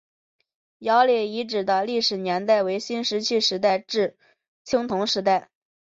[0.79, 4.17] 姚李遗址的历史年代为新石器时代至
[4.63, 5.51] 青铜时代。